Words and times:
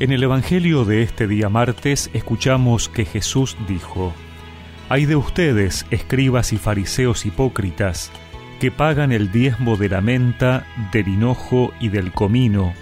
En 0.00 0.12
el 0.12 0.22
Evangelio 0.22 0.84
de 0.84 1.02
este 1.02 1.26
día 1.26 1.48
martes 1.48 2.08
escuchamos 2.12 2.88
que 2.88 3.04
Jesús 3.04 3.56
dijo, 3.66 4.14
Hay 4.88 5.06
de 5.06 5.16
ustedes, 5.16 5.86
escribas 5.90 6.52
y 6.52 6.56
fariseos 6.56 7.26
hipócritas, 7.26 8.12
que 8.60 8.70
pagan 8.70 9.10
el 9.10 9.32
diezmo 9.32 9.76
de 9.76 9.88
la 9.88 10.00
menta, 10.00 10.64
del 10.92 11.08
hinojo 11.08 11.72
y 11.80 11.88
del 11.88 12.12
comino, 12.12 12.74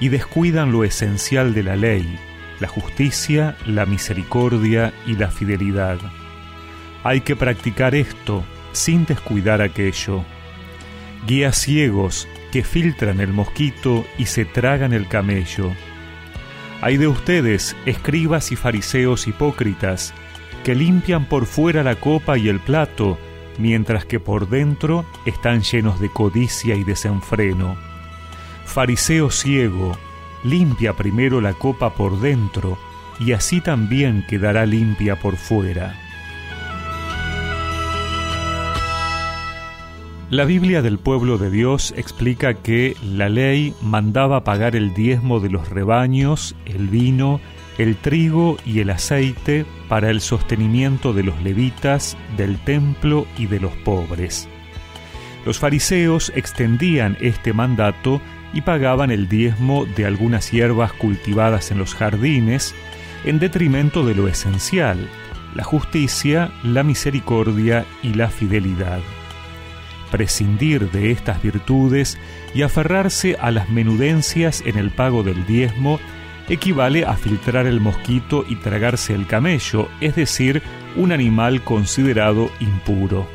y 0.00 0.08
descuidan 0.08 0.72
lo 0.72 0.82
esencial 0.82 1.54
de 1.54 1.62
la 1.62 1.76
ley, 1.76 2.18
la 2.58 2.66
justicia, 2.66 3.56
la 3.64 3.86
misericordia 3.86 4.92
y 5.06 5.14
la 5.14 5.30
fidelidad. 5.30 5.98
Hay 7.04 7.20
que 7.20 7.36
practicar 7.36 7.94
esto 7.94 8.42
sin 8.72 9.06
descuidar 9.06 9.62
aquello. 9.62 10.24
Guías 11.28 11.58
ciegos 11.58 12.26
que 12.50 12.64
filtran 12.64 13.20
el 13.20 13.32
mosquito 13.32 14.04
y 14.18 14.26
se 14.26 14.44
tragan 14.44 14.92
el 14.92 15.06
camello 15.06 15.70
hay 16.82 16.96
de 16.96 17.08
ustedes, 17.08 17.76
escribas 17.86 18.52
y 18.52 18.56
fariseos 18.56 19.26
hipócritas, 19.26 20.12
que 20.64 20.74
limpian 20.74 21.26
por 21.26 21.46
fuera 21.46 21.82
la 21.82 21.96
copa 21.96 22.38
y 22.38 22.48
el 22.48 22.60
plato, 22.60 23.18
mientras 23.58 24.04
que 24.04 24.20
por 24.20 24.48
dentro 24.48 25.06
están 25.24 25.62
llenos 25.62 26.00
de 26.00 26.10
codicia 26.10 26.74
y 26.74 26.84
desenfreno. 26.84 27.76
Fariseo 28.64 29.30
ciego, 29.30 29.96
limpia 30.44 30.92
primero 30.92 31.40
la 31.40 31.54
copa 31.54 31.94
por 31.94 32.20
dentro, 32.20 32.78
y 33.18 33.32
así 33.32 33.60
también 33.60 34.24
quedará 34.28 34.66
limpia 34.66 35.16
por 35.16 35.36
fuera. 35.36 36.05
La 40.28 40.44
Biblia 40.44 40.82
del 40.82 40.98
pueblo 40.98 41.38
de 41.38 41.52
Dios 41.52 41.94
explica 41.96 42.54
que 42.54 42.96
la 43.00 43.28
ley 43.28 43.74
mandaba 43.80 44.42
pagar 44.42 44.74
el 44.74 44.92
diezmo 44.92 45.38
de 45.38 45.50
los 45.50 45.70
rebaños, 45.70 46.56
el 46.64 46.88
vino, 46.88 47.40
el 47.78 47.94
trigo 47.94 48.56
y 48.66 48.80
el 48.80 48.90
aceite 48.90 49.64
para 49.88 50.10
el 50.10 50.20
sostenimiento 50.20 51.12
de 51.12 51.22
los 51.22 51.40
levitas, 51.42 52.16
del 52.36 52.58
templo 52.58 53.24
y 53.38 53.46
de 53.46 53.60
los 53.60 53.70
pobres. 53.76 54.48
Los 55.44 55.60
fariseos 55.60 56.32
extendían 56.34 57.16
este 57.20 57.52
mandato 57.52 58.20
y 58.52 58.62
pagaban 58.62 59.12
el 59.12 59.28
diezmo 59.28 59.86
de 59.86 60.06
algunas 60.06 60.50
hierbas 60.50 60.92
cultivadas 60.94 61.70
en 61.70 61.78
los 61.78 61.94
jardines, 61.94 62.74
en 63.24 63.38
detrimento 63.38 64.04
de 64.04 64.16
lo 64.16 64.26
esencial, 64.26 65.08
la 65.54 65.62
justicia, 65.62 66.50
la 66.64 66.82
misericordia 66.82 67.84
y 68.02 68.14
la 68.14 68.28
fidelidad 68.28 68.98
prescindir 70.10 70.90
de 70.90 71.10
estas 71.10 71.42
virtudes 71.42 72.18
y 72.54 72.62
aferrarse 72.62 73.36
a 73.40 73.50
las 73.50 73.68
menudencias 73.70 74.62
en 74.64 74.78
el 74.78 74.90
pago 74.90 75.22
del 75.22 75.46
diezmo 75.46 76.00
equivale 76.48 77.04
a 77.04 77.14
filtrar 77.14 77.66
el 77.66 77.80
mosquito 77.80 78.44
y 78.48 78.56
tragarse 78.56 79.14
el 79.14 79.26
camello, 79.26 79.88
es 80.00 80.14
decir, 80.14 80.62
un 80.94 81.12
animal 81.12 81.62
considerado 81.62 82.50
impuro. 82.60 83.26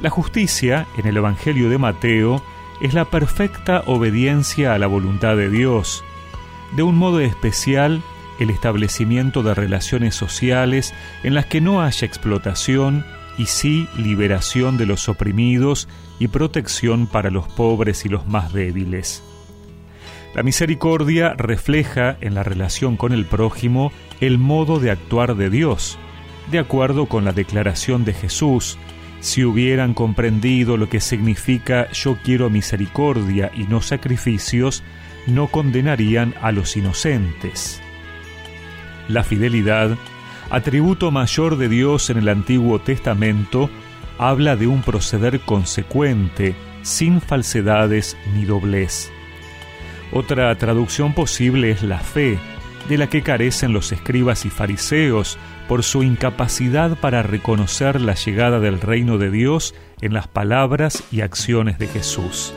La 0.00 0.10
justicia, 0.10 0.86
en 0.98 1.06
el 1.06 1.16
Evangelio 1.16 1.70
de 1.70 1.78
Mateo, 1.78 2.42
es 2.82 2.92
la 2.92 3.06
perfecta 3.06 3.82
obediencia 3.86 4.74
a 4.74 4.78
la 4.78 4.86
voluntad 4.86 5.36
de 5.36 5.48
Dios. 5.48 6.04
De 6.76 6.82
un 6.82 6.96
modo 6.96 7.20
especial, 7.20 8.02
el 8.38 8.50
establecimiento 8.50 9.42
de 9.42 9.54
relaciones 9.54 10.14
sociales 10.14 10.92
en 11.22 11.34
las 11.34 11.46
que 11.46 11.62
no 11.62 11.80
haya 11.80 12.06
explotación, 12.06 13.06
y 13.38 13.46
sí 13.46 13.88
liberación 13.96 14.76
de 14.76 14.86
los 14.86 15.08
oprimidos 15.08 15.88
y 16.18 16.28
protección 16.28 17.06
para 17.06 17.30
los 17.30 17.48
pobres 17.48 18.04
y 18.04 18.08
los 18.08 18.26
más 18.26 18.52
débiles. 18.52 19.22
La 20.34 20.42
misericordia 20.42 21.32
refleja 21.34 22.16
en 22.20 22.34
la 22.34 22.42
relación 22.42 22.96
con 22.96 23.12
el 23.12 23.24
prójimo 23.24 23.90
el 24.20 24.38
modo 24.38 24.80
de 24.80 24.90
actuar 24.90 25.34
de 25.34 25.50
Dios, 25.50 25.98
de 26.50 26.58
acuerdo 26.58 27.06
con 27.06 27.24
la 27.24 27.32
declaración 27.32 28.04
de 28.04 28.12
Jesús, 28.12 28.78
si 29.20 29.44
hubieran 29.44 29.94
comprendido 29.94 30.76
lo 30.76 30.88
que 30.88 31.00
significa 31.00 31.90
yo 31.90 32.18
quiero 32.22 32.50
misericordia 32.50 33.50
y 33.54 33.64
no 33.64 33.80
sacrificios, 33.80 34.82
no 35.26 35.48
condenarían 35.48 36.34
a 36.42 36.52
los 36.52 36.76
inocentes. 36.76 37.80
La 39.08 39.24
fidelidad 39.24 39.96
atributo 40.50 41.10
mayor 41.10 41.56
de 41.56 41.68
Dios 41.68 42.10
en 42.10 42.18
el 42.18 42.28
Antiguo 42.28 42.78
Testamento, 42.78 43.70
habla 44.18 44.56
de 44.56 44.66
un 44.66 44.82
proceder 44.82 45.40
consecuente, 45.40 46.54
sin 46.82 47.20
falsedades 47.20 48.16
ni 48.34 48.44
doblez. 48.44 49.10
Otra 50.12 50.54
traducción 50.56 51.14
posible 51.14 51.70
es 51.70 51.82
la 51.82 51.98
fe, 51.98 52.38
de 52.88 52.98
la 52.98 53.08
que 53.08 53.22
carecen 53.22 53.72
los 53.72 53.90
escribas 53.90 54.46
y 54.46 54.50
fariseos 54.50 55.38
por 55.68 55.82
su 55.82 56.04
incapacidad 56.04 56.96
para 56.96 57.22
reconocer 57.22 58.00
la 58.00 58.14
llegada 58.14 58.60
del 58.60 58.80
reino 58.80 59.18
de 59.18 59.30
Dios 59.30 59.74
en 60.00 60.14
las 60.14 60.28
palabras 60.28 61.02
y 61.10 61.22
acciones 61.22 61.78
de 61.78 61.88
Jesús. 61.88 62.54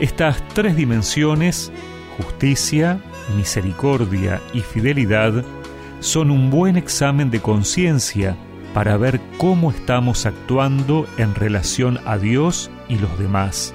Estas 0.00 0.46
tres 0.48 0.76
dimensiones, 0.76 1.72
justicia, 2.16 3.00
misericordia 3.36 4.40
y 4.52 4.60
fidelidad, 4.60 5.44
son 6.00 6.30
un 6.30 6.50
buen 6.50 6.76
examen 6.76 7.30
de 7.30 7.40
conciencia 7.40 8.36
para 8.74 8.96
ver 8.96 9.20
cómo 9.38 9.70
estamos 9.70 10.26
actuando 10.26 11.06
en 11.16 11.34
relación 11.34 11.98
a 12.06 12.18
Dios 12.18 12.70
y 12.88 12.96
los 12.96 13.18
demás. 13.18 13.74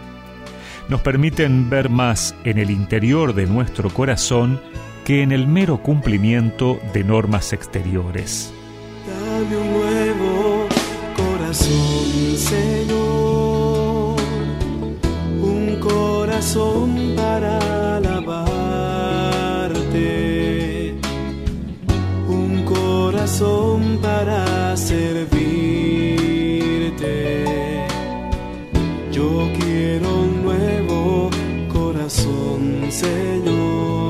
Nos 0.89 1.01
permiten 1.01 1.69
ver 1.69 1.89
más 1.89 2.35
en 2.43 2.57
el 2.57 2.69
interior 2.69 3.33
de 3.33 3.47
nuestro 3.47 3.89
corazón 3.89 4.59
que 5.05 5.21
en 5.21 5.31
el 5.31 5.47
mero 5.47 5.81
cumplimiento 5.81 6.79
de 6.93 7.03
normas 7.03 7.53
exteriores. 7.53 8.53
Dame 9.07 9.57
un 9.57 9.73
nuevo 9.73 10.67
corazón, 11.17 12.37
Señor, 12.37 14.15
un 15.41 15.77
corazón 15.81 17.13
para 17.15 17.62
Yo 29.13 29.47
quiero 29.59 30.21
un 30.21 30.41
nuevo 30.43 31.29
corazón, 31.71 32.87
Señor. 32.89 34.02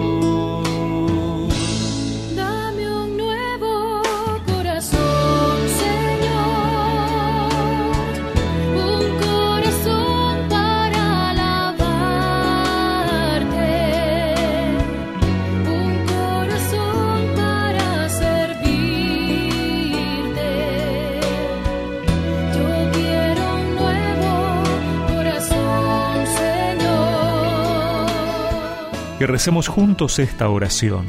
Que 29.23 29.27
recemos 29.27 29.69
juntos 29.69 30.19
esta 30.19 30.49
oración. 30.49 31.05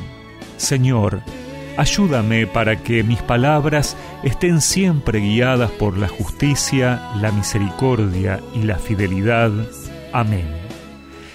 Señor, 0.56 1.22
ayúdame 1.76 2.46
para 2.46 2.80
que 2.80 3.02
mis 3.02 3.20
palabras 3.20 3.96
estén 4.22 4.60
siempre 4.60 5.18
guiadas 5.18 5.72
por 5.72 5.98
la 5.98 6.06
justicia, 6.06 7.10
la 7.20 7.32
misericordia 7.32 8.40
y 8.54 8.62
la 8.62 8.78
fidelidad. 8.78 9.50
Amén. 10.12 10.46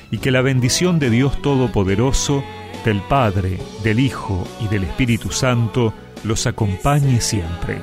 Y 0.09 0.19
que 0.19 0.31
la 0.31 0.39
bendición 0.39 0.99
de 0.99 1.09
Dios 1.09 1.41
Todopoderoso, 1.41 2.45
del 2.85 3.01
Padre, 3.01 3.59
del 3.83 3.99
Hijo 3.99 4.47
y 4.61 4.69
del 4.69 4.85
Espíritu 4.85 5.31
Santo 5.31 5.93
los 6.23 6.47
acompañe 6.47 7.19
siempre. 7.19 7.79